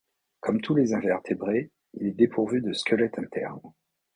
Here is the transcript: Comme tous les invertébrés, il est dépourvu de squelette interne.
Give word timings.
Comme 0.39 0.61
tous 0.61 0.73
les 0.73 0.95
invertébrés, 0.95 1.69
il 1.93 2.07
est 2.07 2.11
dépourvu 2.13 2.59
de 2.61 2.73
squelette 2.73 3.19
interne. 3.19 3.61